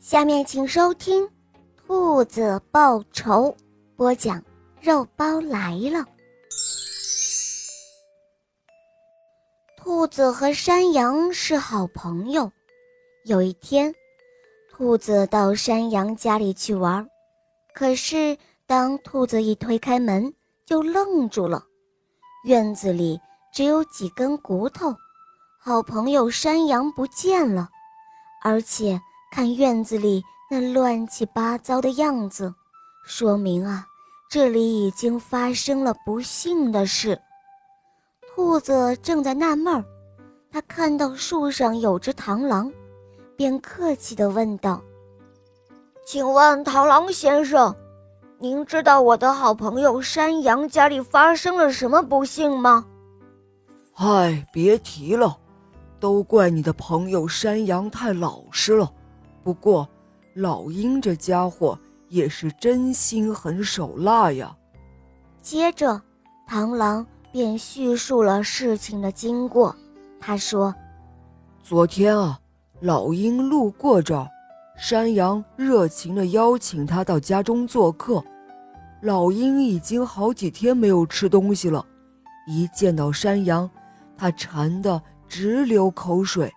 [0.00, 1.22] 下面请收听
[1.76, 3.48] 《兔子报仇》，
[3.96, 4.42] 播讲
[4.80, 6.06] 肉包来了。
[9.76, 12.50] 兔子和山羊是好朋友。
[13.26, 13.94] 有一天，
[14.70, 17.06] 兔子到山羊家里去玩，
[17.74, 20.32] 可是当兔子一推开门，
[20.64, 21.62] 就愣住了。
[22.46, 23.20] 院子里
[23.52, 24.96] 只有几根骨头，
[25.58, 27.68] 好朋友山羊不见了，
[28.42, 28.98] 而且。
[29.30, 30.20] 看院子里
[30.50, 32.52] 那乱七八糟的样子，
[33.06, 33.86] 说明啊，
[34.28, 37.16] 这里已经发生了不幸的事。
[38.34, 39.84] 兔子正在纳闷儿，
[40.50, 42.70] 他看到树上有只螳螂，
[43.36, 44.82] 便客气地问道
[46.04, 47.72] ：“请问螳螂先生，
[48.38, 52.84] 您知道我的好朋友山羊家里发生了什么不幸吗
[53.94, 55.38] ？”“嗨，别提了，
[56.00, 58.92] 都怪你的朋友山羊太老实了。”
[59.42, 59.88] 不过，
[60.34, 64.54] 老鹰这家伙也是真心狠手辣呀。
[65.40, 66.00] 接着，
[66.48, 69.74] 螳螂便叙述了事情的经过。
[70.20, 70.74] 他说
[71.64, 72.38] ：“昨天啊，
[72.80, 74.28] 老鹰路过这儿，
[74.76, 78.22] 山羊热情地邀请他到家中做客。
[79.00, 81.84] 老鹰已经好几天没有吃东西了，
[82.46, 83.68] 一见到山羊，
[84.18, 86.52] 他馋得直流口水。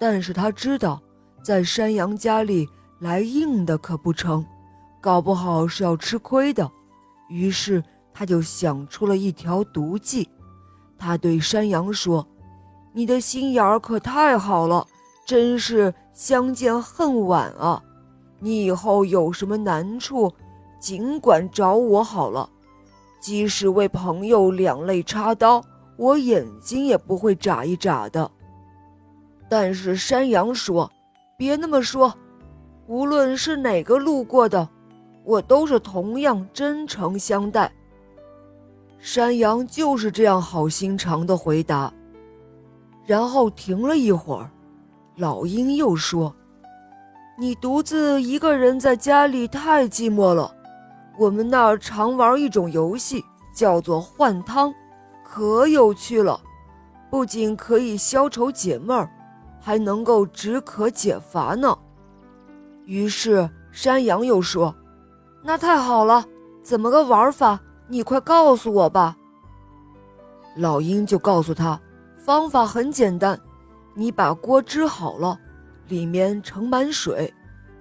[0.00, 1.00] 但是他知道。”
[1.42, 2.68] 在山羊家里
[3.00, 4.46] 来硬的可不成，
[5.00, 6.70] 搞不好是要吃亏的。
[7.28, 7.82] 于是
[8.14, 10.28] 他就想出了一条毒计。
[10.96, 12.24] 他对山羊说
[12.94, 14.86] ：“你的心眼儿可太好了，
[15.26, 17.82] 真是相见恨晚啊！
[18.38, 20.32] 你以后有什么难处，
[20.78, 22.48] 尽管找我好了。
[23.18, 25.60] 即使为朋友两肋插刀，
[25.96, 28.30] 我眼睛也不会眨一眨的。”
[29.50, 30.88] 但是山羊说。
[31.36, 32.14] 别那么说，
[32.86, 34.68] 无论是哪个路过的，
[35.24, 37.72] 我都是同样真诚相待。
[38.98, 41.92] 山羊就是这样好心肠的回答。
[43.04, 44.48] 然后停了一会儿，
[45.16, 46.32] 老鹰又说
[47.36, 50.54] ：“你独自一个人在家里太寂寞了。
[51.18, 54.72] 我们那儿常玩一种游戏，叫做换汤，
[55.24, 56.40] 可有趣了，
[57.10, 59.10] 不仅可以消愁解闷儿。”
[59.64, 61.78] 还能够止渴解乏呢。
[62.84, 64.74] 于是山羊又说
[65.40, 66.24] ：“那太好了，
[66.64, 67.60] 怎么个玩法？
[67.86, 69.16] 你快告诉我吧。”
[70.58, 71.80] 老鹰就告诉他
[72.18, 73.38] ：“方法很简单，
[73.94, 75.38] 你把锅支好了，
[75.86, 77.32] 里面盛满水，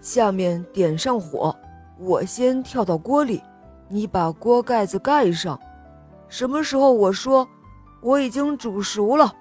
[0.01, 1.53] 下面点上火。
[1.97, 3.41] 我先跳到锅里，
[3.89, 5.59] 你把锅盖子盖上。
[6.27, 7.45] 什么时候我说
[8.01, 9.33] 我已经煮熟了，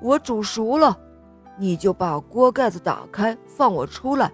[0.00, 0.98] 我煮熟了。”
[1.58, 4.32] 你就把锅盖子打开，放我出来，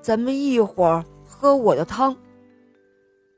[0.00, 2.16] 咱们一会儿喝我的汤。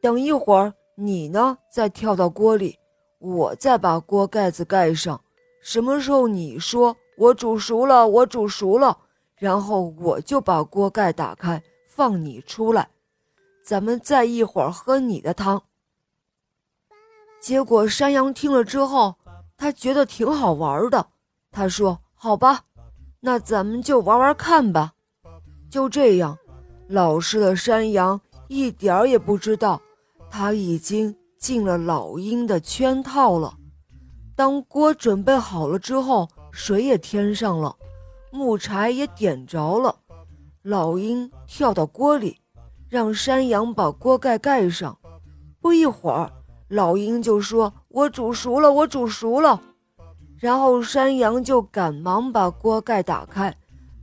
[0.01, 2.79] 等一会儿，你呢再跳到锅里，
[3.19, 5.21] 我再把锅盖子盖上。
[5.63, 8.99] 什么时候你说我煮熟了，我煮熟了，
[9.37, 12.89] 然后我就把锅盖打开，放你出来，
[13.65, 15.63] 咱们再一会儿喝你的汤。
[17.41, 19.15] 结果山羊听了之后，
[19.57, 21.07] 他觉得挺好玩的，
[21.51, 22.65] 他说：“好吧。”
[23.27, 24.93] 那咱们就玩玩看吧。
[25.71, 26.37] 就这样，
[26.89, 29.81] 老实的山羊一点儿也不知道，
[30.29, 33.55] 他已经进了老鹰的圈套了。
[34.37, 37.75] 当锅准备好了之后，水也添上了，
[38.31, 39.97] 木柴也点着了。
[40.61, 42.37] 老鹰跳到锅里，
[42.91, 44.99] 让山羊把锅盖盖上。
[45.63, 46.31] 不一会儿，
[46.69, 49.59] 老鹰就说：“我煮熟了，我煮熟了。”
[50.45, 53.57] 然后山羊就赶忙把锅盖打开，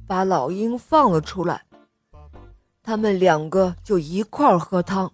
[0.07, 1.63] 把老鹰放了出来。
[2.81, 5.11] 他们两个就一块儿喝汤。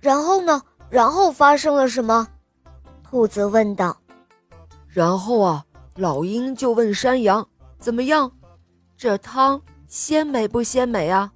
[0.00, 0.60] 然后呢？
[0.90, 2.28] 然后发生了什么？
[3.02, 3.96] 兔子问道。
[4.86, 5.64] 然后啊，
[5.96, 7.48] 老鹰就问山羊
[7.80, 8.30] ：“怎么样？
[8.98, 9.58] 这汤
[9.88, 11.32] 鲜美不鲜美啊？”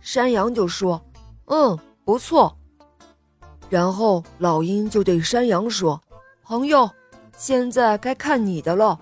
[0.00, 1.02] 山羊就说
[1.50, 2.56] ：“嗯，不错。”
[3.68, 6.00] 然后老鹰就对山羊说
[6.46, 6.88] ：“朋友。”
[7.40, 9.00] 现在该看你的了，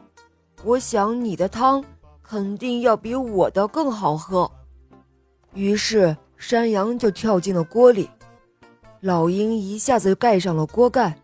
[0.63, 1.85] 我想你的汤
[2.23, 4.49] 肯定要比我的更好喝。
[5.55, 8.09] 于是山羊就跳进了锅里，
[9.01, 11.21] 老鹰一下子盖上了锅盖，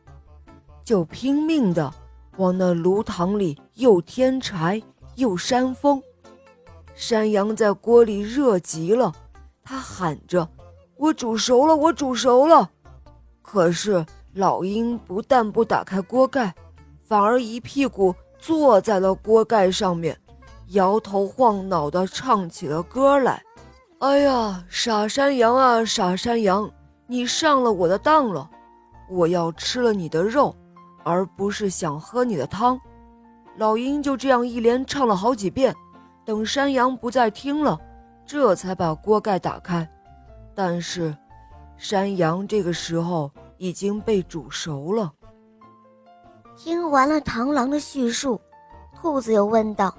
[0.84, 1.94] 就拼命的
[2.36, 4.82] 往那炉膛里又添柴
[5.14, 6.02] 又扇风。
[6.96, 9.12] 山羊在锅里热极了，
[9.62, 10.48] 他喊着
[10.98, 12.68] ：“我煮熟了，我煮熟了。”
[13.40, 16.52] 可是老鹰不但不打开锅盖。
[17.04, 20.18] 反而一屁股坐在了锅盖上面，
[20.68, 23.42] 摇头晃脑地唱起了歌来。
[24.00, 26.70] 哎呀，傻山羊啊，傻山羊，
[27.06, 28.50] 你上了我的当了！
[29.08, 30.54] 我要吃了你的肉，
[31.04, 32.80] 而不是想喝你的汤。”
[33.56, 35.74] 老鹰就这样一连唱了好几遍，
[36.24, 37.78] 等山羊不再听了，
[38.26, 39.88] 这才把锅盖打开。
[40.54, 41.16] 但是，
[41.76, 45.12] 山羊这个时候已经被煮熟了。
[46.56, 48.40] 听完了螳螂的叙述，
[48.94, 49.94] 兔子又问道：“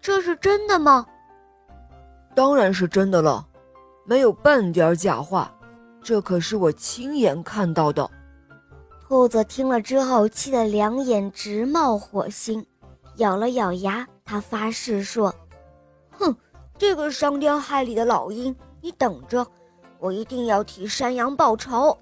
[0.00, 1.06] 这是真的吗
[2.34, 3.44] ？”“当然是真的了，
[4.04, 5.52] 没有半点假话，
[6.02, 8.08] 这可是我亲眼看到的。”
[9.08, 12.64] 兔子听了之后，气得两眼直冒火星，
[13.16, 15.34] 咬了咬牙，他发誓说
[16.12, 16.36] ：“哼，
[16.78, 19.44] 这个伤天害理的老鹰，你等着，
[19.98, 21.96] 我一定要替山羊报仇。”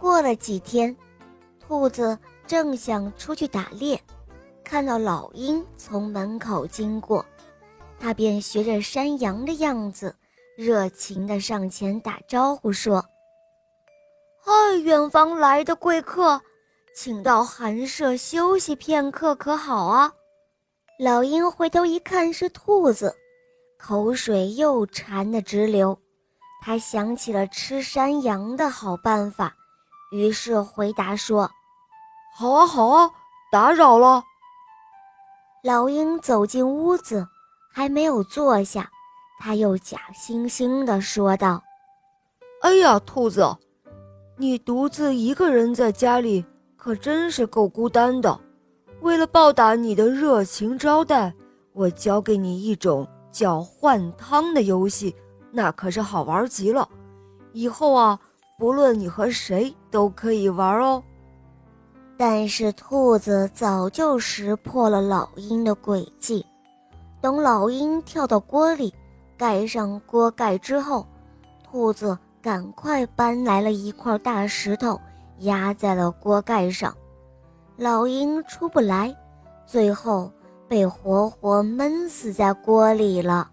[0.00, 0.96] 过了几天。
[1.66, 3.98] 兔子正想出去打猎，
[4.62, 7.24] 看到老鹰从门口经过，
[7.98, 10.14] 他便学着山羊的样子，
[10.56, 13.04] 热情地上前打招呼说
[14.44, 16.40] ：“嗨，远方来的贵客，
[16.94, 20.12] 请到寒舍休息片刻，可好啊？”
[21.00, 23.14] 老鹰回头一看是兔子，
[23.78, 25.98] 口水又馋得直流，
[26.60, 29.56] 他想起了吃山羊的好办法，
[30.12, 31.50] 于是回答说。
[32.36, 33.10] 好啊，好啊，
[33.50, 34.22] 打扰了。
[35.64, 37.26] 老鹰走进屋子，
[37.72, 38.88] 还没有坐下，
[39.40, 41.62] 他又假惺惺地说道
[42.62, 43.44] ：“哎呀，兔子，
[44.36, 46.44] 你独自一个人在家里，
[46.76, 48.40] 可真是够孤单的。
[49.02, 51.34] 为了报答你的热情招待，
[51.72, 55.14] 我教给你一种叫换汤的游戏，
[55.50, 56.88] 那可是好玩极了。
[57.52, 58.18] 以后啊，
[58.58, 61.02] 不论你和谁都可以玩哦。”
[62.16, 66.44] 但是兔子早就识破了老鹰的诡计。
[67.20, 68.92] 等老鹰跳到锅里，
[69.36, 71.06] 盖上锅盖之后，
[71.64, 75.00] 兔子赶快搬来了一块大石头，
[75.38, 76.94] 压在了锅盖上。
[77.76, 79.16] 老鹰出不来，
[79.66, 80.30] 最后
[80.68, 83.50] 被活活闷死在锅里了。